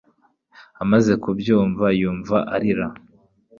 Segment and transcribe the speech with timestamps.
[0.83, 2.87] Amaze kubyumva, yumva arira